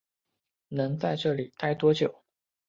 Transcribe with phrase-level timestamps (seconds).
[0.69, 2.23] 能在这里待多久